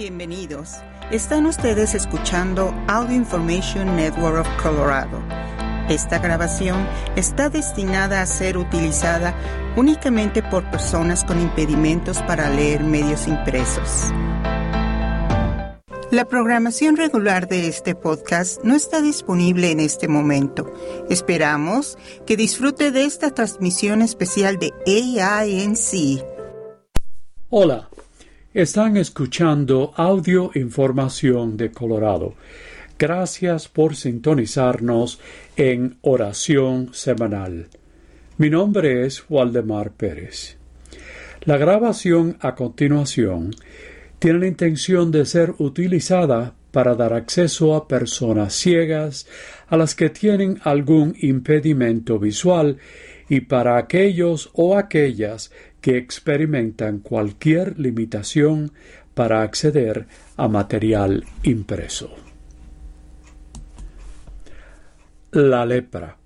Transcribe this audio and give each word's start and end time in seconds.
Bienvenidos. 0.00 0.78
Están 1.10 1.44
ustedes 1.44 1.94
escuchando 1.94 2.72
Audio 2.88 3.14
Information 3.14 3.96
Network 3.96 4.38
of 4.38 4.62
Colorado. 4.62 5.22
Esta 5.90 6.18
grabación 6.18 6.88
está 7.16 7.50
destinada 7.50 8.22
a 8.22 8.26
ser 8.26 8.56
utilizada 8.56 9.34
únicamente 9.76 10.42
por 10.42 10.64
personas 10.70 11.22
con 11.22 11.38
impedimentos 11.38 12.22
para 12.22 12.48
leer 12.48 12.82
medios 12.82 13.28
impresos. 13.28 14.10
La 16.10 16.24
programación 16.24 16.96
regular 16.96 17.46
de 17.46 17.68
este 17.68 17.94
podcast 17.94 18.64
no 18.64 18.74
está 18.74 19.02
disponible 19.02 19.70
en 19.70 19.80
este 19.80 20.08
momento. 20.08 20.72
Esperamos 21.10 21.98
que 22.24 22.38
disfrute 22.38 22.90
de 22.90 23.04
esta 23.04 23.34
transmisión 23.34 24.00
especial 24.00 24.58
de 24.58 24.72
AINC. 24.86 26.24
Hola, 27.50 27.89
están 28.52 28.96
escuchando 28.96 29.92
Audio 29.94 30.50
Información 30.56 31.56
de 31.56 31.70
Colorado. 31.70 32.34
Gracias 32.98 33.68
por 33.68 33.94
sintonizarnos 33.94 35.20
en 35.56 35.98
Oración 36.00 36.92
Semanal. 36.92 37.68
Mi 38.38 38.50
nombre 38.50 39.06
es 39.06 39.24
Waldemar 39.28 39.92
Pérez. 39.92 40.56
La 41.42 41.58
grabación 41.58 42.38
a 42.40 42.56
continuación 42.56 43.54
tiene 44.18 44.40
la 44.40 44.46
intención 44.48 45.12
de 45.12 45.26
ser 45.26 45.54
utilizada 45.58 46.54
para 46.72 46.96
dar 46.96 47.12
acceso 47.12 47.76
a 47.76 47.86
personas 47.86 48.54
ciegas, 48.54 49.28
a 49.68 49.76
las 49.76 49.94
que 49.94 50.10
tienen 50.10 50.60
algún 50.64 51.14
impedimento 51.20 52.18
visual 52.18 52.78
y 53.28 53.42
para 53.42 53.78
aquellos 53.78 54.50
o 54.54 54.76
aquellas 54.76 55.52
que 55.80 55.96
experimentan 55.96 56.98
cualquier 56.98 57.78
limitación 57.78 58.72
para 59.14 59.42
acceder 59.42 60.06
a 60.36 60.48
material 60.48 61.24
impreso. 61.42 62.10
La 65.32 65.64
lepra 65.64 66.16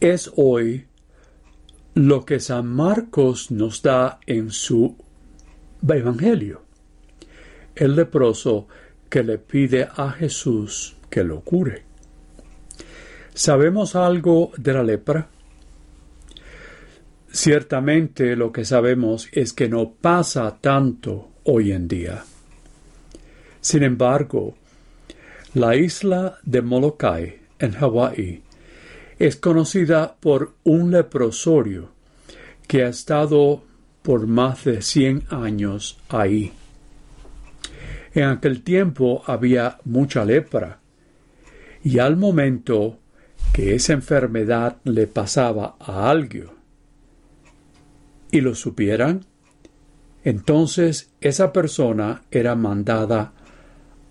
es 0.00 0.30
hoy 0.36 0.86
lo 1.94 2.24
que 2.24 2.40
San 2.40 2.66
Marcos 2.66 3.50
nos 3.50 3.82
da 3.82 4.20
en 4.26 4.50
su 4.50 4.96
Evangelio. 5.88 6.62
El 7.74 7.96
leproso 7.96 8.66
que 9.08 9.22
le 9.22 9.38
pide 9.38 9.88
a 9.94 10.10
Jesús 10.10 10.96
que 11.08 11.24
lo 11.24 11.40
cure. 11.40 11.84
¿Sabemos 13.34 13.96
algo 13.96 14.52
de 14.56 14.72
la 14.72 14.82
lepra? 14.82 15.28
Ciertamente 17.30 18.36
lo 18.36 18.52
que 18.52 18.64
sabemos 18.64 19.28
es 19.32 19.52
que 19.52 19.68
no 19.68 19.92
pasa 19.92 20.56
tanto 20.60 21.28
hoy 21.44 21.72
en 21.72 21.88
día. 21.88 22.24
Sin 23.60 23.82
embargo, 23.82 24.54
la 25.54 25.76
isla 25.76 26.38
de 26.42 26.62
Molokai, 26.62 27.40
en 27.58 27.72
Hawái, 27.72 28.42
es 29.18 29.36
conocida 29.36 30.16
por 30.20 30.54
un 30.64 30.90
leprosorio 30.90 31.90
que 32.66 32.84
ha 32.84 32.88
estado 32.88 33.62
por 34.02 34.26
más 34.26 34.64
de 34.64 34.82
cien 34.82 35.24
años 35.30 35.98
ahí. 36.08 36.52
En 38.14 38.24
aquel 38.24 38.62
tiempo 38.62 39.22
había 39.26 39.78
mucha 39.84 40.24
lepra, 40.24 40.78
y 41.82 41.98
al 41.98 42.16
momento 42.16 42.98
que 43.52 43.74
esa 43.74 43.92
enfermedad 43.92 44.78
le 44.84 45.06
pasaba 45.06 45.76
a 45.78 46.10
alguien, 46.10 46.55
y 48.36 48.40
lo 48.40 48.54
supieran, 48.54 49.24
entonces 50.22 51.10
esa 51.20 51.52
persona 51.52 52.22
era 52.30 52.54
mandada 52.54 53.32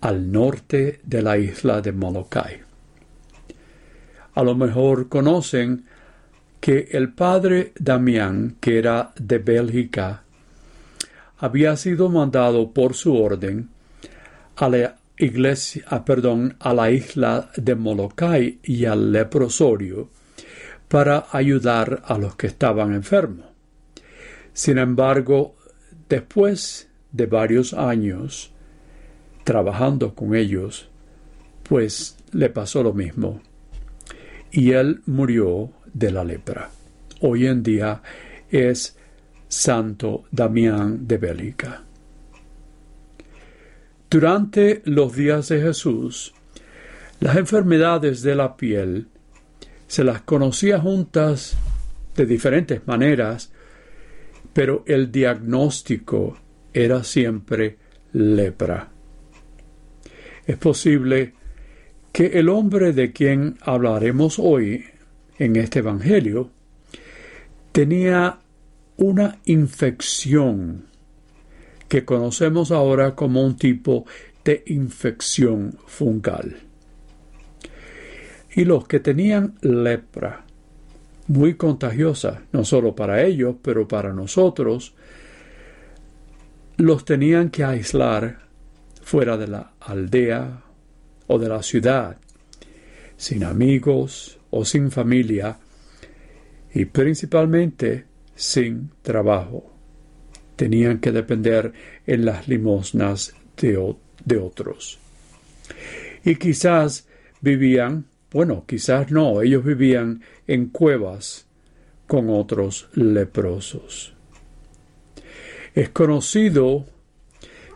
al 0.01 0.31
norte 0.31 0.99
de 1.03 1.21
la 1.21 1.37
isla 1.37 1.81
de 1.81 1.91
Molokai. 1.91 2.61
A 4.33 4.43
lo 4.43 4.55
mejor 4.55 5.09
conocen 5.09 5.85
que 6.59 6.89
el 6.91 7.13
padre 7.13 7.73
Damián, 7.79 8.57
que 8.59 8.77
era 8.79 9.13
de 9.17 9.37
Bélgica, 9.37 10.23
había 11.37 11.75
sido 11.77 12.09
mandado 12.09 12.71
por 12.71 12.95
su 12.95 13.15
orden 13.15 13.69
a 14.55 14.69
la 14.69 14.95
iglesia, 15.17 15.83
ah, 15.87 16.03
perdón, 16.03 16.55
a 16.59 16.73
la 16.73 16.89
isla 16.89 17.51
de 17.55 17.75
Molokai 17.75 18.59
y 18.63 18.85
al 18.85 19.11
leprosorio 19.11 20.09
para 20.87 21.27
ayudar 21.31 22.03
a 22.05 22.17
los 22.17 22.35
que 22.35 22.47
estaban 22.47 22.93
enfermos. 22.93 23.54
Sin 24.55 24.77
embargo, 24.77 25.53
después 26.07 26.87
de 27.11 27.25
varios 27.25 27.73
años 27.73 28.53
trabajando 29.43 30.15
con 30.15 30.33
ellos, 30.33 30.87
pues 31.67 32.15
le 32.31 32.49
pasó 32.49 32.81
lo 32.81 32.93
mismo. 32.93 33.41
Y 34.51 34.71
él 34.71 35.01
murió 35.07 35.71
de 35.93 36.09
la 36.09 36.23
lepra. 36.23 36.69
Hoy 37.19 37.47
en 37.47 37.63
día 37.63 38.01
es 38.49 38.97
Santo 39.49 40.23
Damián 40.31 41.05
de 41.05 41.17
Bélica. 41.17 41.83
Durante 44.09 44.81
los 44.85 45.17
días 45.17 45.49
de 45.49 45.61
Jesús, 45.61 46.33
las 47.19 47.35
enfermedades 47.35 48.21
de 48.21 48.35
la 48.35 48.55
piel 48.55 49.07
se 49.87 50.05
las 50.05 50.21
conocía 50.21 50.79
juntas 50.79 51.57
de 52.15 52.25
diferentes 52.25 52.87
maneras 52.87 53.51
pero 54.55 54.85
el 54.87 55.11
diagnóstico 55.11 56.37
era 56.73 57.03
siempre 57.03 57.77
lepra. 58.13 58.89
Es 60.47 60.55
posible 60.55 61.33
que 62.13 62.27
el 62.39 62.47
hombre 62.47 62.93
de 62.93 63.11
quien 63.11 63.57
hablaremos 63.59 64.39
hoy 64.39 64.85
en 65.37 65.57
este 65.57 65.79
Evangelio 65.79 66.51
tenía 67.73 68.39
una 68.95 69.39
infección 69.43 70.85
que 71.89 72.05
conocemos 72.05 72.71
ahora 72.71 73.13
como 73.13 73.43
un 73.43 73.57
tipo 73.57 74.05
de 74.45 74.63
infección 74.67 75.77
fungal. 75.85 76.61
Y 78.55 78.63
los 78.63 78.87
que 78.87 79.01
tenían 79.01 79.55
lepra 79.59 80.45
muy 81.27 81.55
contagiosa, 81.55 82.43
no 82.51 82.63
solo 82.63 82.95
para 82.95 83.23
ellos, 83.23 83.55
pero 83.61 83.87
para 83.87 84.13
nosotros, 84.13 84.93
los 86.77 87.05
tenían 87.05 87.49
que 87.49 87.63
aislar 87.63 88.39
fuera 89.01 89.37
de 89.37 89.47
la 89.47 89.73
aldea 89.79 90.61
o 91.27 91.39
de 91.39 91.49
la 91.49 91.63
ciudad, 91.63 92.17
sin 93.17 93.43
amigos 93.43 94.39
o 94.49 94.65
sin 94.65 94.91
familia, 94.91 95.57
y 96.73 96.85
principalmente 96.85 98.05
sin 98.35 98.91
trabajo. 99.01 99.71
Tenían 100.55 100.99
que 100.99 101.11
depender 101.11 101.73
en 102.05 102.25
las 102.25 102.47
limosnas 102.47 103.33
de, 103.57 103.95
de 104.23 104.37
otros. 104.37 104.99
Y 106.23 106.35
quizás 106.35 107.07
vivían 107.41 108.05
bueno, 108.35 108.65
quizás 108.67 109.11
no, 109.11 109.41
ellos 109.41 109.63
vivían 109.63 110.21
en 110.45 110.65
cuevas 110.67 111.47
con 112.05 112.29
otros 112.29 112.89
leprosos. 112.93 114.13
Es 115.73 115.87
conocido 115.87 116.85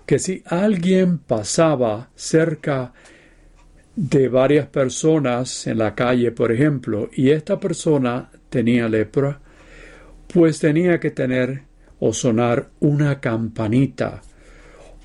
que 0.06 0.20
si 0.20 0.44
alguien 0.46 1.20
pasaba 1.20 2.10
cerca 2.14 2.92
de 3.96 4.28
varias 4.28 4.68
personas 4.68 5.66
en 5.66 5.78
la 5.78 5.96
calle, 5.96 6.34
por 6.34 6.52
ejemplo, 6.52 7.10
y 7.14 7.30
esta 7.30 7.58
persona 7.58 8.30
tenía 8.50 8.90
lepra, 8.90 9.40
pues 10.28 10.60
tenía 10.60 11.00
que 11.00 11.12
tener 11.12 11.64
o 12.02 12.12
sonar 12.12 12.68
una 12.82 13.22
campanita 13.22 14.22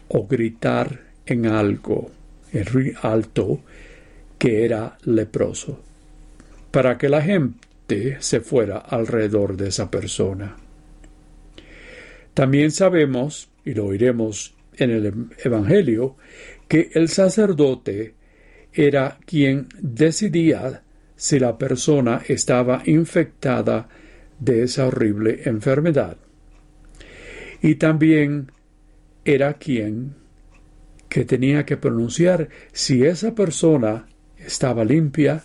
o 0.09 0.27
gritar 0.27 1.01
en 1.25 1.47
algo 1.47 2.11
en 2.53 2.97
alto 3.03 3.61
que 4.45 4.63
era 4.63 4.99
leproso, 5.05 5.81
para 6.71 6.99
que 6.99 7.09
la 7.09 7.23
gente 7.23 8.19
se 8.21 8.41
fuera 8.41 8.77
alrededor 8.77 9.57
de 9.57 9.69
esa 9.69 9.91
persona. 9.91 10.55
También 12.35 12.71
sabemos, 12.71 13.49
y 13.65 13.73
lo 13.73 13.87
oiremos 13.87 14.55
en 14.77 14.91
el 14.91 15.29
Evangelio, 15.43 16.17
que 16.69 16.91
el 16.93 17.09
sacerdote 17.09 18.13
era 18.75 19.17
quien 19.25 19.67
decidía 19.81 20.83
si 21.17 21.39
la 21.39 21.57
persona 21.57 22.21
estaba 22.29 22.83
infectada 22.85 23.89
de 24.39 24.65
esa 24.65 24.89
horrible 24.89 25.41
enfermedad. 25.47 26.19
Y 27.63 27.77
también 27.77 28.53
era 29.25 29.55
quien 29.55 30.17
que 31.09 31.25
tenía 31.25 31.65
que 31.65 31.79
pronunciar 31.79 32.51
si 32.73 33.07
esa 33.07 33.35
persona 33.35 34.05
estaba 34.47 34.85
limpia 34.85 35.43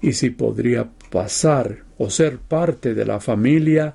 y 0.00 0.12
si 0.12 0.30
podría 0.30 0.88
pasar 1.10 1.84
o 1.98 2.10
ser 2.10 2.38
parte 2.38 2.94
de 2.94 3.04
la 3.04 3.20
familia 3.20 3.94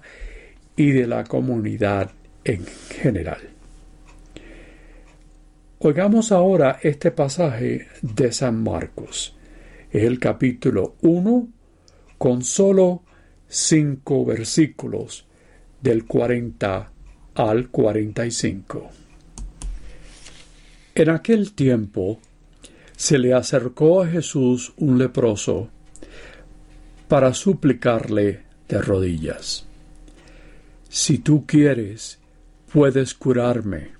y 0.76 0.92
de 0.92 1.06
la 1.06 1.24
comunidad 1.24 2.12
en 2.44 2.66
general. 2.66 3.50
Oigamos 5.80 6.32
ahora 6.32 6.80
este 6.82 7.12
pasaje 7.12 7.88
de 8.02 8.32
San 8.32 8.64
Marcos. 8.64 9.36
El 9.92 10.20
capítulo 10.20 10.96
1 11.02 11.48
con 12.18 12.44
solo 12.44 13.04
cinco 13.48 14.26
versículos 14.26 15.26
del 15.82 16.06
40 16.06 16.92
al 17.36 17.70
45. 17.70 18.90
En 20.96 21.10
aquel 21.10 21.54
tiempo 21.54 22.20
se 23.00 23.18
le 23.18 23.34
acercó 23.34 24.02
a 24.02 24.08
Jesús 24.08 24.74
un 24.76 24.98
leproso 24.98 25.70
para 27.08 27.34
suplicarle 27.34 28.44
de 28.68 28.82
rodillas. 28.82 29.66
Si 30.90 31.18
tú 31.18 31.46
quieres, 31.46 32.20
puedes 32.70 33.14
curarme. 33.14 33.92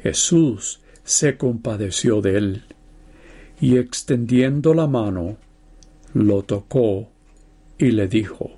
Jesús 0.00 0.82
se 1.02 1.36
compadeció 1.36 2.20
de 2.20 2.36
él 2.36 2.64
y 3.60 3.76
extendiendo 3.76 4.72
la 4.72 4.86
mano, 4.86 5.36
lo 6.14 6.44
tocó 6.44 7.10
y 7.76 7.90
le 7.90 8.06
dijo, 8.06 8.52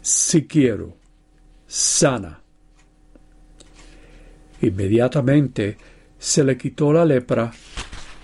Si 0.00 0.46
quiero, 0.46 0.96
sana. 1.66 2.40
Inmediatamente 4.62 5.76
se 6.20 6.44
le 6.44 6.58
quitó 6.58 6.92
la 6.92 7.04
lepra 7.04 7.50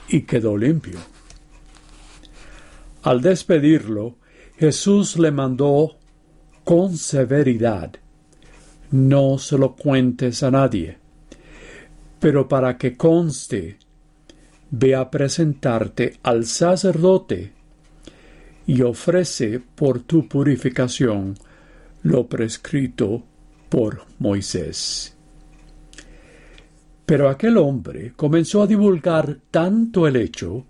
y 0.08 0.20
quedó 0.22 0.56
limpio. 0.56 0.98
Al 3.02 3.22
despedirlo, 3.22 4.19
Jesús 4.58 5.19
le 5.19 5.31
mandó 5.31 5.96
con 6.62 6.96
severidad, 6.96 7.93
no 8.90 9.38
se 9.38 9.56
lo 9.56 9.75
cuentes 9.75 10.43
a 10.43 10.50
nadie, 10.50 10.98
pero 12.20 12.46
para 12.46 12.76
que 12.76 12.96
conste, 12.96 13.78
ve 14.70 14.94
a 14.94 15.10
presentarte 15.10 16.19
al 16.22 16.44
sacerdote 16.44 17.52
y 18.66 18.82
ofrece 18.82 19.60
por 19.75 20.00
tu 20.00 20.28
purificación 20.28 21.34
lo 22.02 22.26
prescrito 22.26 23.22
por 23.70 24.02
Moisés. 24.19 25.15
Pero 27.06 27.29
aquel 27.29 27.56
hombre 27.56 28.12
comenzó 28.17 28.62
a 28.62 28.67
divulgar 28.67 29.38
tanto 29.53 30.08
el 30.08 30.17
hecho 30.17 30.67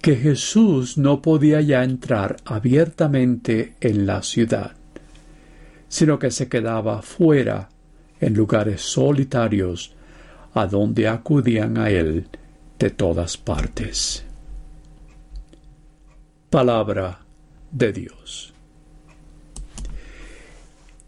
que 0.00 0.16
Jesús 0.16 0.98
no 0.98 1.22
podía 1.22 1.60
ya 1.60 1.84
entrar 1.84 2.36
abiertamente 2.44 3.76
en 3.80 4.04
la 4.04 4.22
ciudad, 4.24 4.72
sino 5.88 6.18
que 6.18 6.32
se 6.32 6.48
quedaba 6.48 7.00
fuera 7.02 7.68
en 8.20 8.34
lugares 8.34 8.80
solitarios 8.80 9.94
a 10.54 10.66
donde 10.66 11.06
acudían 11.06 11.78
a 11.78 11.90
él 11.90 12.26
de 12.80 12.90
todas 12.90 13.36
partes. 13.36 14.24
Palabra 16.50 17.20
de 17.70 17.92
Dios. 17.92 18.52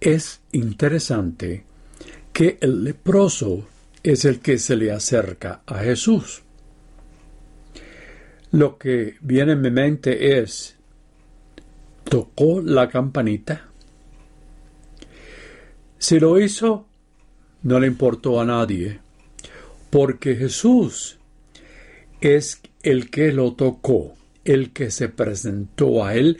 Es 0.00 0.40
interesante 0.52 1.64
que 2.32 2.58
el 2.60 2.84
leproso 2.84 3.64
es 4.04 4.26
el 4.26 4.40
que 4.40 4.58
se 4.58 4.76
le 4.76 4.92
acerca 4.92 5.62
a 5.66 5.78
Jesús. 5.78 6.42
Lo 8.52 8.78
que 8.78 9.16
viene 9.22 9.52
en 9.52 9.62
mi 9.62 9.70
mente 9.70 10.38
es, 10.38 10.76
tocó 12.04 12.60
la 12.60 12.88
campanita. 12.88 13.66
Si 15.98 16.20
lo 16.20 16.38
hizo, 16.38 16.86
no 17.62 17.80
le 17.80 17.86
importó 17.86 18.40
a 18.40 18.44
nadie, 18.44 19.00
porque 19.88 20.36
Jesús 20.36 21.18
es 22.20 22.60
el 22.82 23.10
que 23.10 23.32
lo 23.32 23.54
tocó, 23.54 24.14
el 24.44 24.72
que 24.72 24.90
se 24.90 25.08
presentó 25.08 26.04
a 26.04 26.14
él 26.14 26.38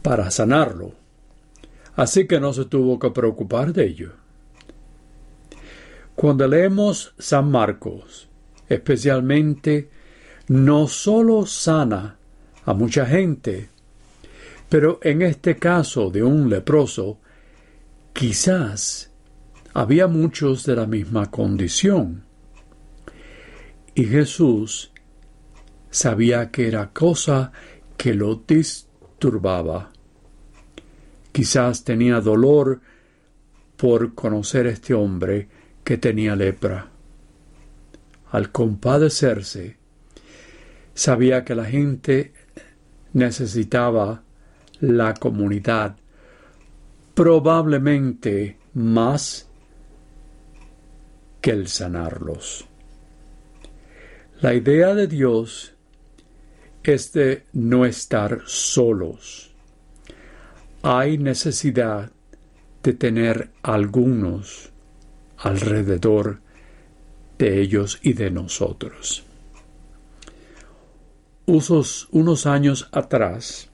para 0.00 0.30
sanarlo. 0.30 0.94
Así 1.96 2.28
que 2.28 2.38
no 2.38 2.52
se 2.52 2.66
tuvo 2.66 3.00
que 3.00 3.10
preocupar 3.10 3.72
de 3.72 3.86
ello. 3.86 4.25
Cuando 6.16 6.48
leemos 6.48 7.14
San 7.18 7.50
Marcos, 7.50 8.26
especialmente, 8.70 9.90
no 10.48 10.88
solo 10.88 11.44
sana 11.44 12.16
a 12.64 12.72
mucha 12.72 13.04
gente, 13.04 13.68
pero 14.70 14.98
en 15.02 15.20
este 15.20 15.58
caso 15.58 16.10
de 16.10 16.22
un 16.22 16.48
leproso, 16.48 17.18
quizás 18.14 19.12
había 19.74 20.06
muchos 20.06 20.64
de 20.64 20.76
la 20.76 20.86
misma 20.86 21.30
condición. 21.30 22.24
Y 23.94 24.04
Jesús 24.04 24.92
sabía 25.90 26.50
que 26.50 26.66
era 26.66 26.94
cosa 26.94 27.52
que 27.98 28.14
lo 28.14 28.36
disturbaba. 28.36 29.92
Quizás 31.30 31.84
tenía 31.84 32.22
dolor 32.22 32.80
por 33.76 34.14
conocer 34.14 34.66
a 34.66 34.70
este 34.70 34.94
hombre 34.94 35.48
que 35.86 35.98
tenía 35.98 36.34
lepra. 36.34 36.90
Al 38.32 38.50
compadecerse, 38.50 39.76
sabía 40.94 41.44
que 41.44 41.54
la 41.54 41.64
gente 41.64 42.32
necesitaba 43.12 44.24
la 44.80 45.14
comunidad 45.14 45.96
probablemente 47.14 48.58
más 48.74 49.48
que 51.40 51.52
el 51.52 51.68
sanarlos. 51.68 52.66
La 54.40 54.54
idea 54.54 54.92
de 54.92 55.06
Dios 55.06 55.72
es 56.82 57.12
de 57.12 57.44
no 57.52 57.86
estar 57.86 58.42
solos. 58.46 59.54
Hay 60.82 61.16
necesidad 61.16 62.10
de 62.82 62.92
tener 62.92 63.50
algunos 63.62 64.72
alrededor 65.38 66.40
de 67.38 67.60
ellos 67.60 67.98
y 68.02 68.12
de 68.14 68.30
nosotros. 68.30 69.24
Usos, 71.46 72.08
unos 72.10 72.46
años 72.46 72.88
atrás, 72.92 73.68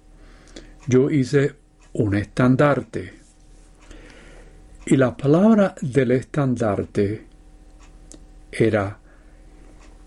yo 0.87 1.11
hice 1.11 1.57
un 1.95 2.15
estandarte. 2.15 3.15
Y 4.85 4.97
la 4.97 5.17
palabra 5.17 5.75
del 5.81 6.11
estandarte 6.11 7.27
era, 8.51 8.99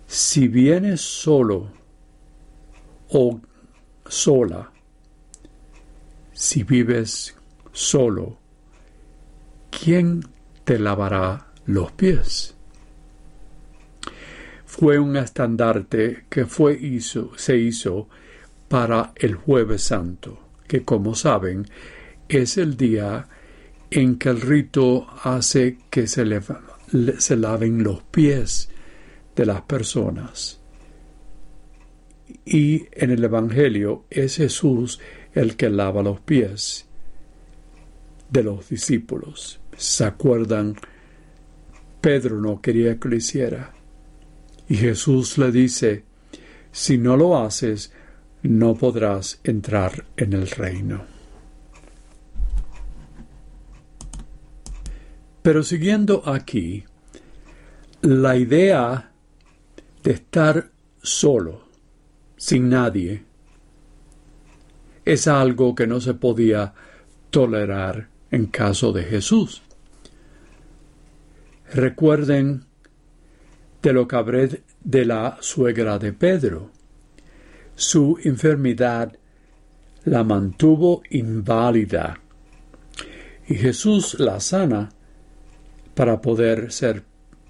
si 0.06 0.48
vienes 0.48 1.02
solo 1.02 1.72
o 3.10 3.40
sola, 4.06 4.72
si 6.34 6.64
vives 6.64 7.36
solo, 7.72 8.38
¿quién 9.72 10.22
te 10.66 10.78
lavará 10.78 11.45
los 11.66 11.92
pies. 11.92 12.56
Fue 14.66 15.00
un 15.00 15.16
estandarte 15.16 16.26
que 16.30 16.46
fue 16.46 16.74
hizo, 16.74 17.32
se 17.38 17.58
hizo 17.58 18.10
para 18.68 19.14
el 19.16 19.36
jueves 19.36 19.84
santo, 19.84 20.40
que 20.68 20.84
como 20.84 21.16
saben 21.16 21.66
es 22.28 22.58
el 22.58 22.76
día 22.76 23.28
en 23.92 24.18
que 24.18 24.30
el 24.30 24.42
rito 24.42 25.08
hace 25.24 25.78
que 25.90 26.08
se, 26.08 26.26
se 27.20 27.36
laven 27.36 27.84
los 27.84 28.04
pies 28.04 28.70
de 29.36 29.46
las 29.46 29.62
personas. 29.62 30.60
Y 32.46 32.86
en 32.92 33.12
el 33.12 33.24
Evangelio 33.24 34.06
es 34.10 34.38
Jesús 34.38 35.00
el 35.34 35.56
que 35.56 35.70
lava 35.70 36.04
los 36.04 36.20
pies 36.20 36.86
de 38.30 38.44
los 38.44 38.70
discípulos. 38.70 39.60
¿Se 39.78 40.06
acuerdan? 40.06 40.76
Pedro 42.06 42.40
no 42.40 42.62
quería 42.62 43.00
que 43.00 43.10
lo 43.10 43.16
hiciera. 43.16 43.74
Y 44.70 44.76
Jesús 44.76 45.40
le 45.40 45.52
dice, 45.52 46.04
si 46.72 47.00
no 47.00 47.18
lo 47.18 47.36
haces, 47.36 47.92
no 48.44 48.76
podrás 48.76 49.40
entrar 49.44 50.06
en 50.16 50.34
el 50.34 50.48
reino. 50.52 51.04
Pero 55.42 55.64
siguiendo 55.64 56.22
aquí, 56.30 56.84
la 58.02 58.38
idea 58.38 59.12
de 60.04 60.12
estar 60.12 60.70
solo, 61.02 61.70
sin 62.38 62.70
nadie, 62.70 63.24
es 65.04 65.28
algo 65.28 65.74
que 65.74 65.88
no 65.88 66.00
se 66.00 66.14
podía 66.14 66.72
tolerar 67.32 68.10
en 68.30 68.46
caso 68.46 68.92
de 68.92 69.06
Jesús. 69.06 69.64
Recuerden 71.74 72.66
de 73.82 73.94
lo 73.94 74.08
que 74.08 74.16
hablé 74.16 74.62
de 74.84 75.06
la 75.06 75.38
suegra 75.42 76.00
de 76.00 76.14
Pedro. 76.14 76.72
Su 77.76 78.18
enfermedad 78.24 79.14
la 80.06 80.24
mantuvo 80.24 81.02
inválida 81.10 82.20
y 83.48 83.56
Jesús 83.56 84.20
la 84.20 84.40
sana 84.40 84.90
para 85.94 86.22
poder 86.22 86.72
ser 86.72 87.04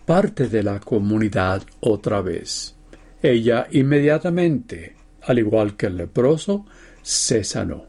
parte 0.05 0.47
de 0.47 0.63
la 0.63 0.79
comunidad 0.79 1.63
otra 1.79 2.21
vez. 2.21 2.75
Ella 3.21 3.67
inmediatamente, 3.71 4.95
al 5.23 5.39
igual 5.39 5.75
que 5.75 5.87
el 5.87 5.97
leproso, 5.97 6.65
se 7.01 7.43
sanó. 7.43 7.85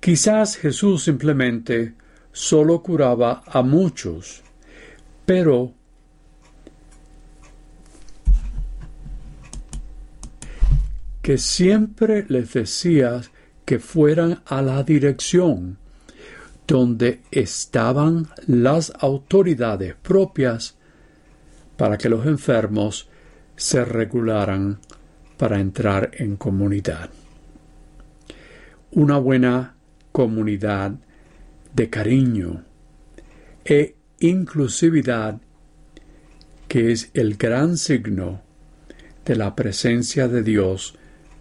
Quizás 0.00 0.56
Jesús 0.56 1.04
simplemente 1.04 1.94
solo 2.32 2.82
curaba 2.82 3.42
a 3.46 3.62
muchos, 3.62 4.42
pero 5.24 5.72
que 11.22 11.38
siempre 11.38 12.24
les 12.28 12.52
decía 12.52 13.20
que 13.64 13.78
fueran 13.78 14.42
a 14.46 14.60
la 14.60 14.82
dirección 14.82 15.78
donde 16.66 17.20
estaban 17.30 18.28
las 18.46 18.92
autoridades 18.98 19.94
propias 19.94 20.76
para 21.76 21.96
que 21.96 22.08
los 22.08 22.26
enfermos 22.26 23.08
se 23.56 23.84
regularan 23.84 24.80
para 25.36 25.60
entrar 25.60 26.10
en 26.14 26.36
comunidad. 26.36 27.10
Una 28.92 29.18
buena 29.18 29.74
comunidad 30.10 30.92
de 31.74 31.90
cariño 31.90 32.64
e 33.64 33.96
inclusividad 34.20 35.40
que 36.68 36.92
es 36.92 37.10
el 37.14 37.36
gran 37.36 37.76
signo 37.76 38.42
de 39.24 39.36
la 39.36 39.54
presencia 39.54 40.28
de 40.28 40.42
Dios 40.42 40.96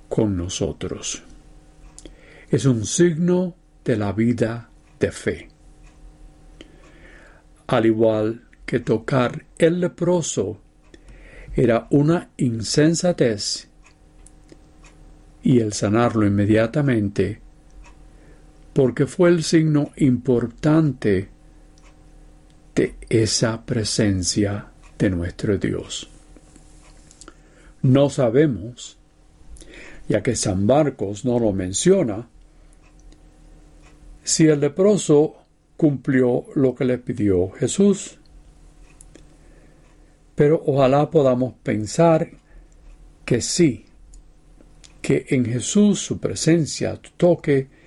con 0.09 0.35
nosotros. 0.35 1.23
Es 2.49 2.65
un 2.65 2.85
signo 2.85 3.55
de 3.85 3.97
la 3.97 4.11
vida 4.11 4.69
de 4.99 5.11
fe. 5.11 5.49
Al 7.67 7.85
igual 7.85 8.43
que 8.65 8.79
tocar 8.79 9.45
el 9.57 9.79
leproso 9.79 10.59
era 11.55 11.87
una 11.91 12.29
insensatez 12.37 13.69
y 15.43 15.59
el 15.59 15.73
sanarlo 15.73 16.27
inmediatamente 16.27 17.41
porque 18.73 19.05
fue 19.05 19.29
el 19.29 19.43
signo 19.43 19.91
importante 19.97 21.29
de 22.75 22.95
esa 23.09 23.65
presencia 23.65 24.67
de 24.97 25.09
nuestro 25.09 25.57
Dios. 25.57 26.09
No 27.81 28.09
sabemos, 28.09 28.97
ya 30.07 30.21
que 30.21 30.35
San 30.35 30.65
Marcos 30.65 31.25
no 31.25 31.39
lo 31.39 31.51
menciona, 31.51 32.27
si 34.23 34.47
el 34.47 34.59
leproso 34.59 35.41
cumplió 35.81 36.45
lo 36.53 36.75
que 36.75 36.85
le 36.85 36.99
pidió 36.99 37.49
Jesús. 37.49 38.19
Pero 40.35 40.61
ojalá 40.67 41.09
podamos 41.09 41.55
pensar 41.63 42.29
que 43.25 43.41
sí, 43.41 43.85
que 45.01 45.25
en 45.29 45.43
Jesús 45.43 45.99
su 45.99 46.19
presencia, 46.19 46.99
toque, 47.17 47.80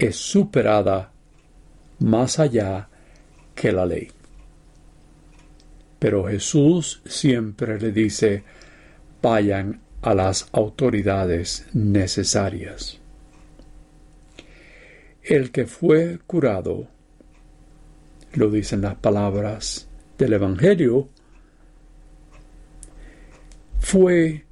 es 0.00 0.16
superada 0.16 1.12
más 1.98 2.38
allá 2.38 2.88
que 3.54 3.70
la 3.70 3.84
ley. 3.84 4.10
Pero 5.98 6.26
Jesús 6.26 7.02
siempre 7.04 7.78
le 7.78 7.92
dice, 7.92 8.42
vayan 9.20 9.80
a 10.00 10.14
las 10.14 10.48
autoridades 10.52 11.66
necesarias. 11.74 12.98
El 15.22 15.50
que 15.50 15.66
fue 15.66 16.18
curado, 16.26 16.88
lo 18.32 18.50
dicen 18.50 18.80
las 18.80 18.94
palabras 18.94 19.86
del 20.16 20.32
Evangelio, 20.32 21.08
fue 23.80 24.46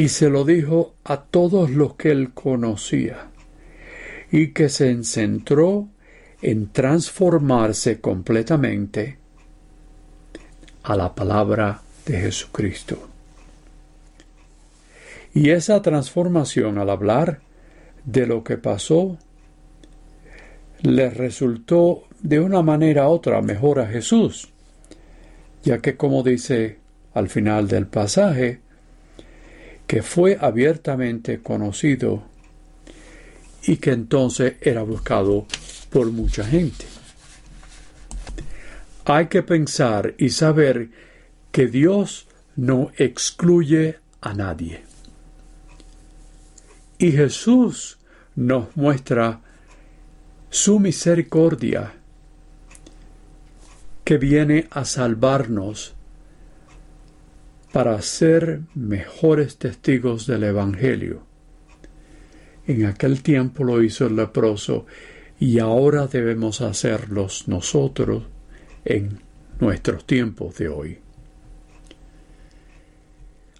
y 0.00 0.08
se 0.08 0.30
lo 0.30 0.46
dijo 0.46 0.94
a 1.04 1.20
todos 1.24 1.68
los 1.68 1.94
que 1.96 2.10
él 2.10 2.32
conocía, 2.32 3.28
y 4.32 4.52
que 4.52 4.70
se 4.70 5.04
centró 5.04 5.88
en 6.40 6.72
transformarse 6.72 8.00
completamente 8.00 9.18
a 10.84 10.96
la 10.96 11.14
palabra 11.14 11.82
de 12.06 12.18
Jesucristo. 12.18 13.10
Y 15.34 15.50
esa 15.50 15.82
transformación 15.82 16.78
al 16.78 16.88
hablar 16.88 17.40
de 18.06 18.26
lo 18.26 18.42
que 18.42 18.56
pasó 18.56 19.18
le 20.80 21.10
resultó 21.10 22.04
de 22.22 22.40
una 22.40 22.62
manera 22.62 23.06
u 23.06 23.12
otra 23.12 23.42
mejor 23.42 23.80
a 23.80 23.86
Jesús, 23.86 24.48
ya 25.62 25.80
que 25.80 25.98
como 25.98 26.22
dice 26.22 26.78
al 27.12 27.28
final 27.28 27.68
del 27.68 27.86
pasaje, 27.86 28.60
que 29.90 30.04
fue 30.04 30.38
abiertamente 30.40 31.42
conocido 31.42 32.22
y 33.64 33.78
que 33.78 33.90
entonces 33.90 34.54
era 34.60 34.84
buscado 34.84 35.48
por 35.90 36.12
mucha 36.12 36.44
gente. 36.44 36.84
Hay 39.04 39.26
que 39.26 39.42
pensar 39.42 40.14
y 40.16 40.30
saber 40.30 40.90
que 41.50 41.66
Dios 41.66 42.28
no 42.54 42.92
excluye 42.98 43.98
a 44.20 44.32
nadie. 44.32 44.84
Y 46.96 47.10
Jesús 47.10 47.98
nos 48.36 48.76
muestra 48.76 49.40
su 50.50 50.78
misericordia 50.78 51.94
que 54.04 54.18
viene 54.18 54.68
a 54.70 54.84
salvarnos 54.84 55.96
para 57.72 58.00
ser 58.02 58.60
mejores 58.74 59.56
testigos 59.56 60.26
del 60.26 60.44
Evangelio. 60.44 61.22
En 62.66 62.86
aquel 62.86 63.22
tiempo 63.22 63.64
lo 63.64 63.82
hizo 63.82 64.06
el 64.06 64.16
leproso 64.16 64.86
y 65.38 65.58
ahora 65.58 66.06
debemos 66.06 66.60
hacerlos 66.60 67.48
nosotros 67.48 68.24
en 68.84 69.20
nuestros 69.60 70.04
tiempos 70.06 70.56
de 70.58 70.68
hoy. 70.68 70.98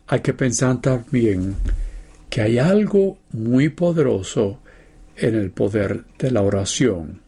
Hay 0.09 0.21
que 0.21 0.35
pensar 0.35 0.81
también 0.81 1.55
que 2.29 2.43
hay 2.43 2.59
algo 2.59 3.19
muy 3.33 3.69
poderoso 3.69 4.61
en 5.17 5.35
el 5.35 5.51
poder 5.51 6.05
de 6.19 6.31
la 6.31 6.43
oración 6.43 7.21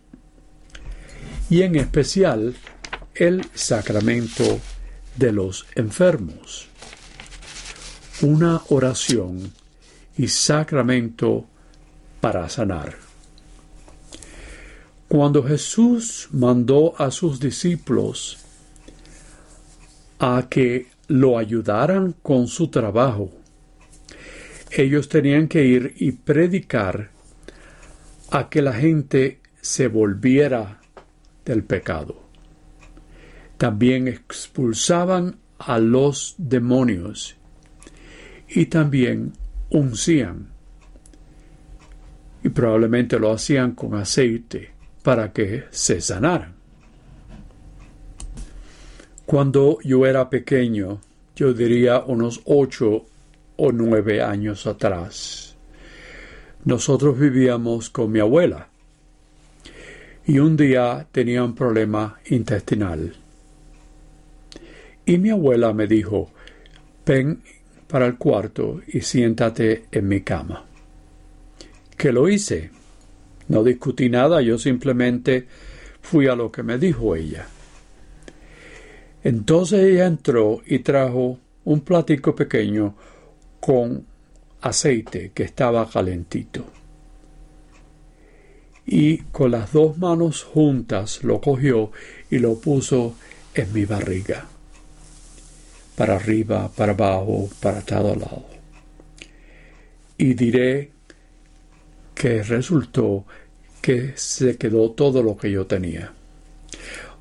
y 1.49 1.63
en 1.63 1.77
especial 1.77 2.55
el 3.15 3.45
sacramento 3.55 4.61
de 5.17 5.33
los 5.33 5.67
enfermos 5.75 6.69
una 8.23 8.63
oración 8.69 9.53
y 10.17 10.29
sacramento 10.29 11.47
para 12.21 12.49
sanar. 12.49 12.95
Cuando 15.09 15.43
Jesús 15.43 16.29
mandó 16.31 16.95
a 17.01 17.11
sus 17.11 17.41
discípulos 17.41 18.39
a 20.21 20.47
que 20.49 20.87
lo 21.09 21.37
ayudaran 21.37 22.15
con 22.23 22.47
su 22.47 22.69
trabajo, 22.69 23.31
ellos 24.71 25.09
tenían 25.09 25.49
que 25.49 25.65
ir 25.65 25.95
y 25.99 26.13
predicar 26.13 27.11
a 28.31 28.49
que 28.49 28.63
la 28.63 28.73
gente 28.73 29.41
se 29.61 29.89
volviera 29.89 30.81
del 31.45 31.65
pecado. 31.65 32.22
También 33.63 34.09
expulsaban 34.09 35.37
a 35.57 35.79
los 35.79 36.35
demonios 36.37 37.37
y 38.49 38.67
también 38.67 39.35
uncían. 39.71 40.49
Y 42.43 42.49
probablemente 42.49 43.21
lo 43.21 43.31
hacían 43.31 43.77
con 43.77 43.95
aceite 43.95 44.73
para 45.05 45.33
que 45.33 45.67
se 45.71 46.01
sanaran. 46.01 46.55
Cuando 49.27 49.79
yo 49.85 50.07
era 50.07 50.29
pequeño, 50.29 51.01
yo 51.37 51.53
diría 51.53 52.01
unos 52.01 52.41
ocho 52.47 53.07
o 53.59 53.71
nueve 53.71 54.21
años 54.23 54.67
atrás, 54.67 55.57
nosotros 56.65 57.17
vivíamos 57.17 57.91
con 57.91 58.11
mi 58.11 58.19
abuela 58.19 58.71
y 60.27 60.41
un 60.41 60.57
día 60.57 61.07
tenía 61.13 61.45
un 61.45 61.55
problema 61.55 62.19
intestinal. 62.29 63.22
Y 65.05 65.19
mi 65.19 65.31
abuela 65.31 65.73
me 65.73 65.87
dijo, 65.87 66.31
ven 67.05 67.43
para 67.89 68.07
el 68.07 68.17
cuarto 68.17 68.81
y 68.87 69.01
siéntate 69.01 69.85
en 69.91 70.09
mi 70.09 70.21
cama. 70.23 70.65
¿Qué 71.97 72.13
lo 72.13 72.29
hice? 72.29 72.71
No 73.49 73.63
discutí 73.63 74.09
nada, 74.09 74.41
yo 74.41 74.59
simplemente 74.59 75.47
fui 76.01 76.27
a 76.27 76.35
lo 76.35 76.51
que 76.51 76.63
me 76.63 76.79
dijo 76.79 77.15
ella. 77.17 77.47
Entonces 79.25 79.81
ella 79.85 80.07
entró 80.07 80.63
y 80.67 80.81
trajo 80.81 81.39
un 81.65 81.81
platico 81.81 82.35
pequeño 82.35 82.97
con 83.61 84.05
aceite 84.61 85.33
que 85.35 85.45
estaba 85.45 85.89
calentito. 85.89 86.65
y 88.87 89.19
con 89.31 89.53
las 89.53 89.73
dos 89.73 89.97
manos 89.99 90.43
juntas 90.43 91.23
lo 91.23 91.41
cogió 91.41 91.93
y 92.31 92.39
lo 92.39 92.59
puso 92.59 93.15
en 93.55 93.73
mi 93.73 93.85
barriga, 93.85 94.47
para 96.03 96.17
arriba, 96.17 96.69
para 96.69 96.95
abajo, 96.95 97.49
para 97.61 97.81
todo 97.81 98.17
lado. 98.17 98.45
Y 100.19 100.35
diré 100.35 100.91
que 102.13 102.43
resultó 102.43 103.25
que 103.81 104.15
se 104.17 104.57
quedó 104.57 104.91
todo 104.91 105.23
lo 105.23 105.37
que 105.37 105.53
yo 105.53 105.65
tenía. 105.65 106.13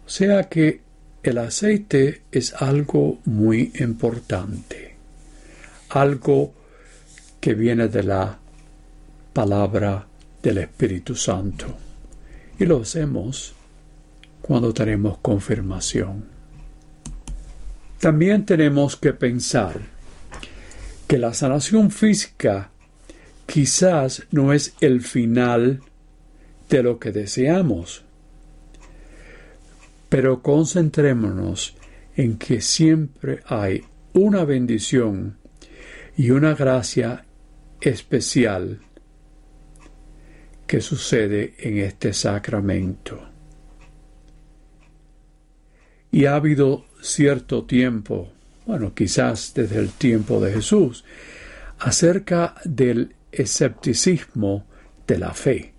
O 0.03 0.09
sea 0.09 0.49
que 0.49 0.81
el 1.21 1.37
aceite 1.37 2.23
es 2.31 2.55
algo 2.55 3.19
muy 3.25 3.71
importante, 3.81 4.95
algo 5.89 6.51
que 7.39 7.53
viene 7.53 7.87
de 7.87 8.01
la 8.01 8.39
palabra 9.31 10.07
del 10.41 10.57
Espíritu 10.57 11.13
Santo. 11.13 11.67
Y 12.57 12.65
lo 12.65 12.81
hacemos 12.81 13.53
cuando 14.41 14.73
tenemos 14.73 15.19
confirmación. 15.19 16.30
También 18.01 18.47
tenemos 18.47 18.95
que 18.95 19.13
pensar 19.13 19.79
que 21.07 21.19
la 21.19 21.35
sanación 21.35 21.91
física 21.91 22.71
quizás 23.45 24.23
no 24.31 24.53
es 24.53 24.73
el 24.81 25.01
final 25.01 25.81
de 26.67 26.81
lo 26.81 26.97
que 26.97 27.11
deseamos, 27.11 28.03
pero 30.09 30.41
concentrémonos 30.41 31.77
en 32.15 32.39
que 32.39 32.59
siempre 32.61 33.41
hay 33.45 33.83
una 34.13 34.45
bendición 34.45 35.37
y 36.17 36.31
una 36.31 36.55
gracia 36.55 37.25
especial 37.81 38.79
que 40.65 40.81
sucede 40.81 41.53
en 41.59 41.77
este 41.77 42.13
sacramento. 42.13 43.30
Y 46.11 46.25
ha 46.25 46.35
habido 46.35 46.85
cierto 47.01 47.63
tiempo, 47.63 48.31
bueno, 48.65 48.93
quizás 48.93 49.53
desde 49.55 49.79
el 49.79 49.89
tiempo 49.89 50.39
de 50.39 50.53
Jesús, 50.53 51.05
acerca 51.79 52.55
del 52.63 53.15
escepticismo 53.31 54.65
de 55.07 55.17
la 55.17 55.33
fe. 55.33 55.73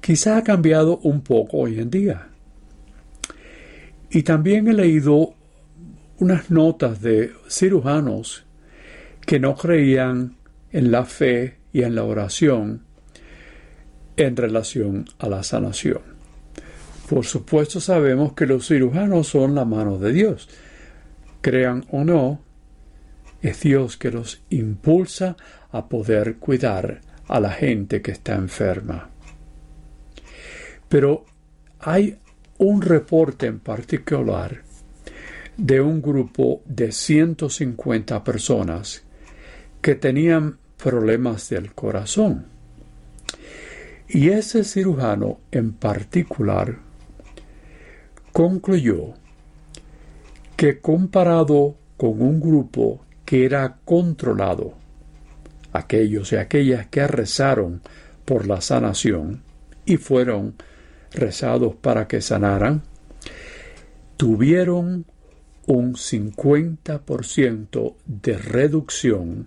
Quizá 0.00 0.38
ha 0.38 0.44
cambiado 0.44 0.98
un 0.98 1.20
poco 1.20 1.58
hoy 1.58 1.80
en 1.80 1.90
día. 1.90 2.28
Y 4.10 4.22
también 4.22 4.68
he 4.68 4.72
leído 4.72 5.34
unas 6.18 6.50
notas 6.50 7.00
de 7.02 7.32
cirujanos 7.48 8.44
que 9.26 9.38
no 9.38 9.54
creían 9.54 10.36
en 10.72 10.90
la 10.90 11.04
fe 11.04 11.56
y 11.72 11.82
en 11.82 11.94
la 11.94 12.04
oración 12.04 12.82
en 14.16 14.36
relación 14.36 15.06
a 15.18 15.28
la 15.28 15.42
sanación. 15.42 16.15
Por 17.08 17.24
supuesto 17.24 17.80
sabemos 17.80 18.32
que 18.32 18.46
los 18.46 18.66
cirujanos 18.66 19.28
son 19.28 19.54
la 19.54 19.64
mano 19.64 19.98
de 19.98 20.12
Dios. 20.12 20.48
Crean 21.40 21.84
o 21.92 22.02
no, 22.02 22.40
es 23.42 23.60
Dios 23.60 23.96
que 23.96 24.10
los 24.10 24.42
impulsa 24.50 25.36
a 25.70 25.88
poder 25.88 26.36
cuidar 26.36 27.00
a 27.28 27.38
la 27.38 27.50
gente 27.50 28.02
que 28.02 28.10
está 28.10 28.34
enferma. 28.34 29.10
Pero 30.88 31.24
hay 31.78 32.18
un 32.58 32.82
reporte 32.82 33.46
en 33.46 33.60
particular 33.60 34.62
de 35.56 35.80
un 35.80 36.02
grupo 36.02 36.62
de 36.64 36.90
150 36.90 38.24
personas 38.24 39.04
que 39.80 39.94
tenían 39.94 40.58
problemas 40.76 41.48
del 41.50 41.72
corazón. 41.72 42.46
Y 44.08 44.30
ese 44.30 44.64
cirujano 44.64 45.40
en 45.52 45.72
particular 45.72 46.85
concluyó 48.36 49.14
que 50.58 50.82
comparado 50.82 51.78
con 51.96 52.20
un 52.20 52.38
grupo 52.38 53.00
que 53.24 53.46
era 53.46 53.78
controlado, 53.86 54.74
aquellos 55.72 56.32
y 56.32 56.36
aquellas 56.36 56.86
que 56.88 57.06
rezaron 57.06 57.80
por 58.26 58.46
la 58.46 58.60
sanación 58.60 59.42
y 59.86 59.96
fueron 59.96 60.54
rezados 61.12 61.76
para 61.76 62.06
que 62.08 62.20
sanaran, 62.20 62.82
tuvieron 64.18 65.06
un 65.66 65.94
50% 65.94 67.94
de 68.04 68.36
reducción 68.36 69.46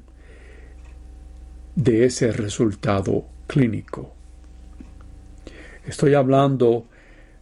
de 1.75 2.05
ese 2.05 2.31
resultado 2.31 3.27
clínico. 3.45 4.15
Estoy 5.85 6.15
hablando 6.15 6.88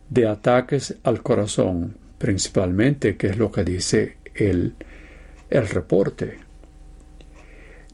de 0.09 0.27
ataques 0.27 0.95
al 1.03 1.21
corazón, 1.21 1.97
principalmente, 2.17 3.17
que 3.17 3.27
es 3.27 3.37
lo 3.37 3.51
que 3.51 3.63
dice 3.63 4.17
el, 4.35 4.75
el 5.49 5.67
reporte. 5.67 6.39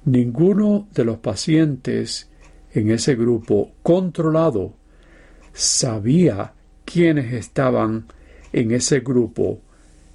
Ninguno 0.06 0.88
de 0.94 1.06
los 1.06 1.18
pacientes 1.20 2.30
en 2.74 2.92
ese 2.92 3.16
grupo 3.16 3.72
controlado 3.82 4.74
sabía 5.54 6.54
quiénes 6.86 7.34
estaban 7.34 8.06
en 8.52 8.72
ese 8.72 9.00
grupo 9.00 9.62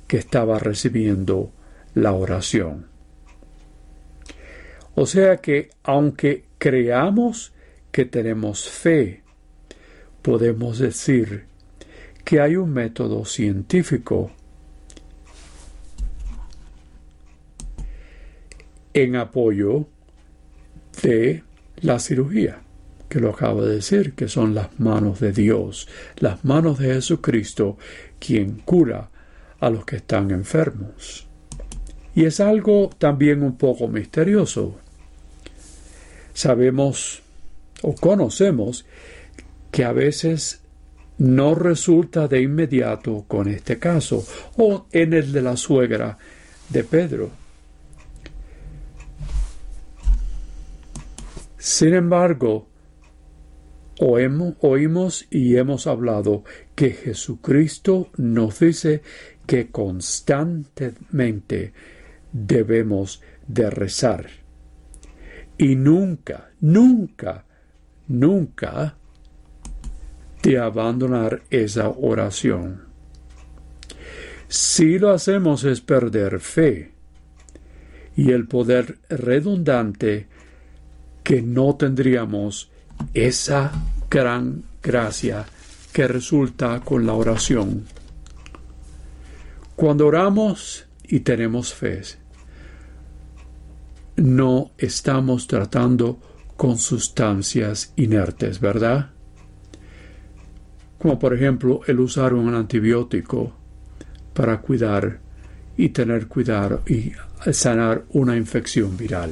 que 0.06 0.18
estaba 0.18 0.58
recibiendo 0.58 1.52
la 1.94 2.12
oración. 2.12 2.86
O 4.94 5.06
sea 5.06 5.36
que 5.38 5.70
aunque 5.82 6.44
creamos 6.58 7.52
que 7.92 8.04
tenemos 8.04 8.68
fe, 8.68 9.22
podemos 10.22 10.78
decir 10.78 11.47
que 12.28 12.42
hay 12.42 12.56
un 12.56 12.74
método 12.74 13.24
científico 13.24 14.30
en 18.92 19.16
apoyo 19.16 19.86
de 21.02 21.42
la 21.80 21.98
cirugía, 21.98 22.60
que 23.08 23.18
lo 23.18 23.30
acabo 23.30 23.64
de 23.64 23.76
decir, 23.76 24.12
que 24.12 24.28
son 24.28 24.54
las 24.54 24.78
manos 24.78 25.20
de 25.20 25.32
Dios, 25.32 25.88
las 26.18 26.44
manos 26.44 26.78
de 26.78 26.92
Jesucristo, 26.92 27.78
quien 28.18 28.56
cura 28.58 29.08
a 29.58 29.70
los 29.70 29.86
que 29.86 29.96
están 29.96 30.30
enfermos. 30.30 31.26
Y 32.14 32.26
es 32.26 32.40
algo 32.40 32.90
también 32.98 33.42
un 33.42 33.56
poco 33.56 33.88
misterioso, 33.88 34.78
sabemos 36.34 37.22
o 37.80 37.94
conocemos 37.94 38.84
que 39.70 39.86
a 39.86 39.92
veces 39.92 40.60
no 41.18 41.54
resulta 41.54 42.28
de 42.28 42.42
inmediato 42.42 43.24
con 43.26 43.48
este 43.48 43.78
caso 43.78 44.24
o 44.56 44.86
en 44.92 45.12
el 45.12 45.32
de 45.32 45.42
la 45.42 45.56
suegra 45.56 46.16
de 46.68 46.84
Pedro. 46.84 47.30
Sin 51.58 51.94
embargo, 51.94 52.68
oímos 54.00 55.26
y 55.30 55.56
hemos 55.56 55.88
hablado 55.88 56.44
que 56.74 56.90
Jesucristo 56.90 58.10
nos 58.16 58.60
dice 58.60 59.02
que 59.44 59.70
constantemente 59.70 61.72
debemos 62.32 63.22
de 63.46 63.70
rezar 63.70 64.26
y 65.56 65.74
nunca, 65.74 66.50
nunca, 66.60 67.46
nunca 68.06 68.98
de 70.42 70.58
abandonar 70.58 71.42
esa 71.50 71.88
oración. 71.88 72.82
Si 74.48 74.98
lo 74.98 75.10
hacemos 75.10 75.64
es 75.64 75.80
perder 75.80 76.40
fe 76.40 76.92
y 78.16 78.32
el 78.32 78.46
poder 78.46 78.98
redundante 79.08 80.26
que 81.22 81.42
no 81.42 81.76
tendríamos 81.76 82.70
esa 83.12 83.70
gran 84.10 84.64
gracia 84.82 85.44
que 85.92 86.08
resulta 86.08 86.80
con 86.80 87.04
la 87.04 87.12
oración. 87.12 87.84
Cuando 89.76 90.06
oramos 90.06 90.86
y 91.04 91.20
tenemos 91.20 91.74
fe, 91.74 92.02
no 94.16 94.72
estamos 94.78 95.46
tratando 95.46 96.18
con 96.56 96.78
sustancias 96.78 97.92
inertes, 97.96 98.58
¿verdad? 98.58 99.10
Como 100.98 101.18
por 101.18 101.34
ejemplo 101.34 101.80
el 101.86 102.00
usar 102.00 102.34
un 102.34 102.54
antibiótico 102.54 103.52
para 104.34 104.60
cuidar 104.60 105.20
y 105.76 105.90
tener 105.90 106.26
cuidado 106.26 106.82
y 106.86 107.12
sanar 107.52 108.04
una 108.10 108.36
infección 108.36 108.96
viral. 108.96 109.30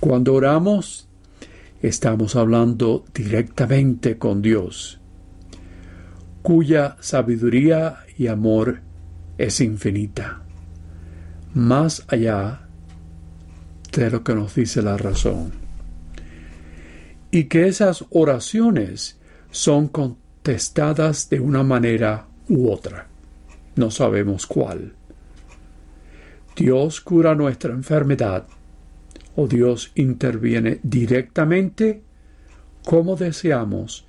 Cuando 0.00 0.34
oramos, 0.34 1.08
estamos 1.82 2.34
hablando 2.36 3.04
directamente 3.14 4.18
con 4.18 4.42
Dios, 4.42 5.00
cuya 6.42 6.96
sabiduría 7.00 7.98
y 8.16 8.26
amor 8.26 8.80
es 9.38 9.60
infinita, 9.60 10.42
más 11.54 12.04
allá 12.08 12.68
de 13.92 14.10
lo 14.10 14.24
que 14.24 14.34
nos 14.34 14.54
dice 14.54 14.82
la 14.82 14.96
razón. 14.96 15.52
y 17.30 17.44
que 17.44 17.68
esas 17.68 18.04
oraciones 18.10 19.19
son 19.50 19.88
contestadas 19.88 21.28
de 21.28 21.40
una 21.40 21.62
manera 21.62 22.26
u 22.48 22.70
otra. 22.70 23.06
No 23.76 23.90
sabemos 23.90 24.46
cuál. 24.46 24.92
Dios 26.56 27.00
cura 27.00 27.34
nuestra 27.34 27.72
enfermedad 27.72 28.46
o 29.36 29.46
Dios 29.46 29.92
interviene 29.94 30.80
directamente 30.82 32.02
como 32.84 33.16
deseamos 33.16 34.04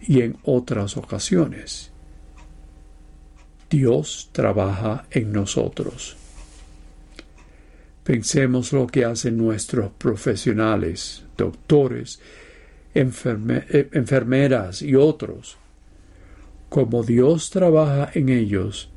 y 0.00 0.20
en 0.20 0.36
otras 0.42 0.96
ocasiones. 0.96 1.90
Dios 3.70 4.30
trabaja 4.32 5.06
en 5.10 5.32
nosotros. 5.32 6.16
Pensemos 8.04 8.72
lo 8.72 8.86
que 8.86 9.04
hacen 9.04 9.36
nuestros 9.36 9.90
profesionales, 9.92 11.24
doctores, 11.36 12.20
eh, 12.94 13.88
enfermeras 13.92 14.82
y 14.82 14.94
otros. 14.94 15.58
Como 16.68 17.02
Dios 17.02 17.50
trabaja 17.50 18.10
en 18.14 18.28
ellos 18.28 18.90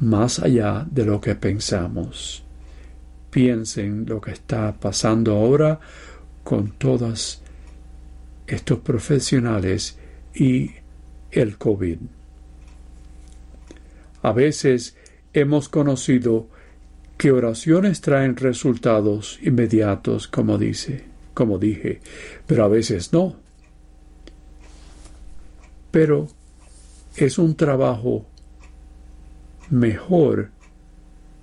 más 0.00 0.40
allá 0.40 0.86
de 0.90 1.04
lo 1.04 1.20
que 1.20 1.34
pensamos. 1.34 2.42
Piensen 3.30 4.04
lo 4.06 4.20
que 4.20 4.32
está 4.32 4.72
pasando 4.78 5.36
ahora 5.36 5.80
con 6.42 6.72
todos 6.72 7.40
estos 8.46 8.80
profesionales 8.80 9.96
y 10.34 10.72
el 11.30 11.56
COVID. 11.56 11.98
A 14.22 14.32
veces 14.32 14.96
hemos 15.32 15.68
conocido 15.68 16.48
que 17.16 17.32
oraciones 17.32 18.00
traen 18.00 18.36
resultados 18.36 19.38
inmediatos, 19.42 20.28
como 20.28 20.58
dice, 20.58 21.11
como 21.34 21.58
dije, 21.58 22.00
pero 22.46 22.64
a 22.64 22.68
veces 22.68 23.12
no. 23.12 23.36
Pero 25.90 26.28
es 27.16 27.38
un 27.38 27.54
trabajo 27.56 28.26
mejor 29.70 30.50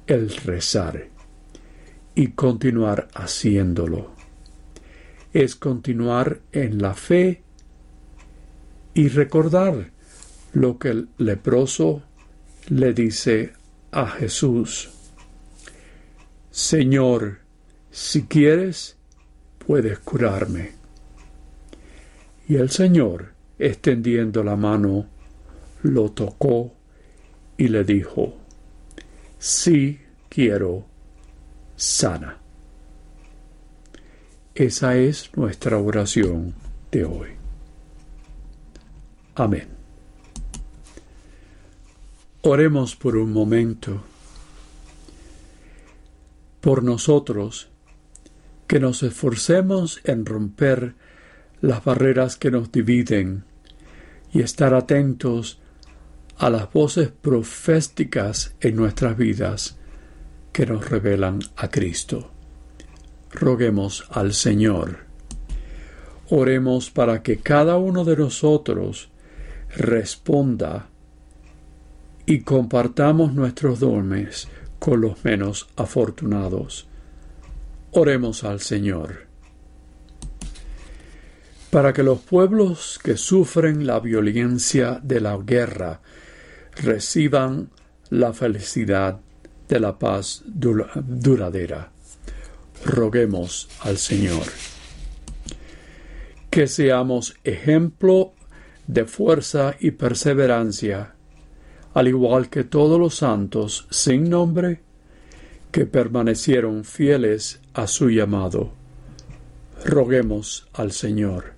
el 0.08 0.36
rezar 0.36 1.08
y 2.16 2.30
continuar 2.30 3.08
haciéndolo. 3.14 4.12
Es 5.34 5.56
continuar 5.56 6.42
en 6.52 6.82
la 6.82 6.94
fe 6.96 7.44
y 8.94 9.08
recordar 9.08 9.92
lo 10.54 10.80
que 10.80 10.90
el 10.90 11.10
leproso 11.18 12.02
le 12.70 12.94
dice 12.94 13.54
a 13.92 14.08
Jesús. 14.08 14.90
Señor, 16.52 17.40
si 17.92 18.24
quieres, 18.24 18.98
puedes 19.70 20.00
curarme. 20.00 20.72
Y 22.48 22.56
el 22.56 22.72
Señor, 22.72 23.34
extendiendo 23.60 24.44
la 24.44 24.56
mano, 24.56 25.06
lo 25.84 26.10
tocó 26.10 26.74
y 27.56 27.68
le 27.68 27.84
dijo, 27.84 28.34
sí 29.38 30.00
quiero, 30.28 30.88
sana. 31.76 32.40
Esa 34.56 34.96
es 34.96 35.30
nuestra 35.38 35.78
oración 35.78 36.56
de 36.92 37.06
hoy. 37.06 37.30
Amén. 39.36 39.68
Oremos 42.42 42.96
por 42.96 43.16
un 43.16 43.32
momento 43.32 44.02
por 46.60 46.82
nosotros, 46.82 47.70
que 48.70 48.80
nos 48.80 49.02
esforcemos 49.02 50.00
en 50.04 50.28
romper 50.28 50.94
las 51.60 51.84
barreras 51.84 52.36
que 52.38 52.52
nos 52.52 52.72
dividen 52.72 53.44
y 54.32 54.42
estar 54.42 54.76
atentos 54.76 55.60
a 56.38 56.52
las 56.52 56.72
voces 56.72 57.10
proféticas 57.10 58.54
en 58.62 58.76
nuestras 58.76 59.18
vidas 59.18 59.80
que 60.54 60.68
nos 60.68 60.88
revelan 60.88 61.40
a 61.56 61.72
Cristo. 61.72 62.30
Roguemos 63.32 64.06
al 64.12 64.36
Señor. 64.36 65.00
Oremos 66.30 66.92
para 66.92 67.24
que 67.24 67.40
cada 67.40 67.78
uno 67.78 68.06
de 68.06 68.18
nosotros 68.18 69.10
responda 69.76 70.90
y 72.28 72.42
compartamos 72.42 73.34
nuestros 73.34 73.80
dones 73.80 74.48
con 74.78 75.02
los 75.02 75.26
menos 75.26 75.68
afortunados. 75.76 76.89
Oremos 77.92 78.44
al 78.44 78.60
Señor. 78.60 79.28
Para 81.72 81.94
que 81.94 82.04
los 82.04 82.20
pueblos 82.20 83.00
que 83.04 83.18
sufren 83.18 83.86
la 83.86 84.00
violencia 84.00 85.00
de 85.04 85.20
la 85.20 85.38
guerra 85.38 86.02
reciban 86.76 87.70
la 88.10 88.34
felicidad 88.34 89.20
de 89.68 89.80
la 89.80 89.98
paz 90.00 90.44
duradera. 90.46 91.92
Roguemos 92.86 93.70
al 93.82 93.98
Señor. 93.98 94.44
Que 96.50 96.68
seamos 96.68 97.36
ejemplo 97.44 98.34
de 98.88 99.06
fuerza 99.06 99.76
y 99.80 99.92
perseverancia 99.92 101.14
al 101.94 102.08
igual 102.08 102.50
que 102.50 102.64
todos 102.64 103.00
los 103.00 103.16
santos 103.16 103.88
sin 103.90 104.30
nombre 104.30 104.82
que 105.72 105.86
permanecieron 105.86 106.84
fieles 106.84 107.60
a 107.80 107.88
su 107.88 108.10
llamado. 108.10 108.74
Roguemos 109.86 110.68
al 110.74 110.92
Señor. 110.92 111.54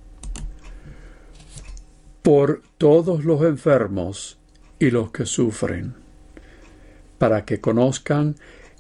Por 2.22 2.62
todos 2.78 3.26
los 3.26 3.42
enfermos 3.42 4.38
y 4.78 4.92
los 4.92 5.12
que 5.12 5.26
sufren, 5.26 5.96
para 7.18 7.44
que 7.44 7.60
conozcan 7.60 8.36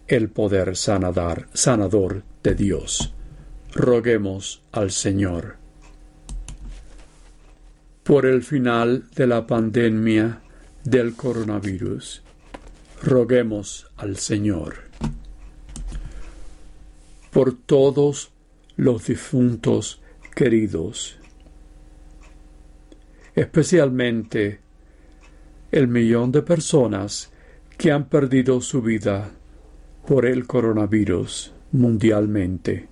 el 0.07 0.29
poder 0.29 0.75
sanador 0.75 2.23
de 2.43 2.53
Dios. 2.53 3.11
Roguemos 3.73 4.61
al 4.71 4.91
Señor. 4.91 5.55
Por 8.03 8.27
el 8.27 8.43
final 8.43 9.09
de 9.15 9.25
la 9.25 9.47
pandemia, 9.47 10.41
del 10.83 11.15
coronavirus. 11.15 12.21
Roguemos 13.01 13.87
al 13.97 14.17
Señor 14.17 14.90
por 17.31 17.53
todos 17.53 18.31
los 18.75 19.07
difuntos 19.07 20.01
queridos, 20.35 21.17
especialmente 23.35 24.59
el 25.71 25.87
millón 25.87 26.31
de 26.31 26.41
personas 26.41 27.31
que 27.77 27.91
han 27.91 28.09
perdido 28.09 28.61
su 28.61 28.81
vida 28.81 29.31
por 30.05 30.25
el 30.25 30.45
coronavirus 30.45 31.53
mundialmente. 31.71 32.87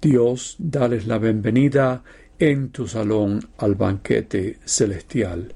Dios, 0.00 0.56
dales 0.58 1.06
la 1.06 1.18
bienvenida 1.18 2.04
en 2.38 2.70
tu 2.70 2.86
salón 2.86 3.48
al 3.58 3.74
banquete 3.74 4.58
celestial 4.64 5.54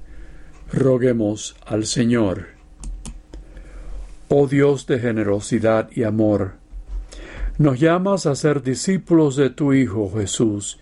roguemos 0.73 1.55
al 1.65 1.85
Señor. 1.85 2.52
Oh 4.35 4.47
Dios 4.47 4.87
de 4.87 4.97
generosidad 4.97 5.91
y 5.91 6.01
amor, 6.01 6.53
nos 7.59 7.79
llamas 7.79 8.25
a 8.25 8.33
ser 8.33 8.63
discípulos 8.63 9.35
de 9.35 9.51
tu 9.51 9.73
Hijo 9.73 10.11
Jesús 10.11 10.79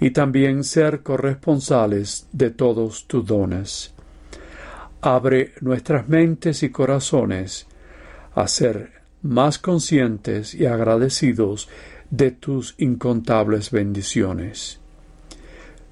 y 0.00 0.10
también 0.10 0.64
ser 0.64 1.04
corresponsales 1.04 2.26
de 2.32 2.50
todos 2.50 3.06
tus 3.06 3.24
dones. 3.24 3.94
Abre 5.02 5.52
nuestras 5.60 6.08
mentes 6.08 6.64
y 6.64 6.70
corazones 6.70 7.68
a 8.34 8.48
ser 8.48 8.90
más 9.22 9.60
conscientes 9.60 10.52
y 10.52 10.66
agradecidos 10.66 11.68
de 12.10 12.32
tus 12.32 12.74
incontables 12.78 13.70
bendiciones. 13.70 14.80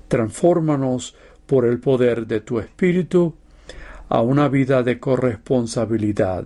Transfórmanos 0.09 1.15
por 1.47 1.65
el 1.65 1.79
poder 1.79 2.27
de 2.27 2.41
tu 2.41 2.59
Espíritu 2.59 3.37
a 4.09 4.21
una 4.21 4.49
vida 4.49 4.83
de 4.83 4.99
corresponsabilidad, 4.99 6.45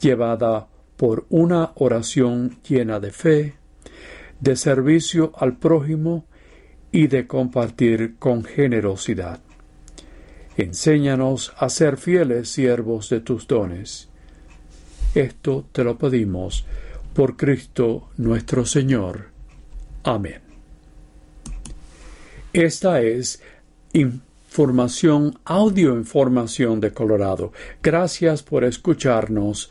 llevada 0.00 0.68
por 0.96 1.26
una 1.28 1.72
oración 1.76 2.58
llena 2.68 3.00
de 3.00 3.10
fe, 3.10 3.54
de 4.40 4.56
servicio 4.56 5.32
al 5.36 5.56
prójimo 5.56 6.26
y 6.92 7.06
de 7.06 7.26
compartir 7.26 8.16
con 8.18 8.44
generosidad. 8.44 9.40
Enséñanos 10.56 11.52
a 11.56 11.68
ser 11.68 11.96
fieles 11.96 12.50
siervos 12.50 13.08
de 13.08 13.20
tus 13.20 13.46
dones. 13.46 14.08
Esto 15.14 15.66
te 15.72 15.84
lo 15.84 15.96
pedimos 15.96 16.66
por 17.14 17.36
Cristo 17.36 18.10
nuestro 18.16 18.64
Señor. 18.66 19.30
Amén. 20.04 20.40
Esta 22.52 23.00
es 23.00 23.42
información, 24.50 25.38
audio 25.44 25.94
información 25.94 26.80
de 26.80 26.92
Colorado. 26.92 27.52
Gracias 27.80 28.42
por 28.42 28.64
escucharnos 28.64 29.70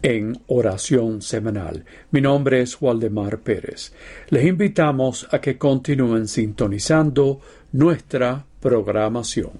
en 0.00 0.40
oración 0.46 1.20
semanal. 1.20 1.84
Mi 2.10 2.22
nombre 2.22 2.62
es 2.62 2.80
Waldemar 2.80 3.40
Pérez. 3.40 3.92
Les 4.30 4.46
invitamos 4.46 5.28
a 5.30 5.42
que 5.42 5.58
continúen 5.58 6.26
sintonizando 6.26 7.40
nuestra 7.72 8.46
programación. 8.60 9.52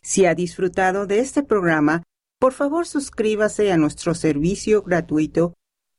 Si 0.00 0.26
ha 0.26 0.36
disfrutado 0.36 1.08
de 1.08 1.18
este 1.18 1.42
programa, 1.42 2.04
por 2.38 2.52
favor 2.52 2.86
suscríbase 2.86 3.72
a 3.72 3.76
nuestro 3.76 4.14
servicio 4.14 4.82
gratuito 4.82 5.54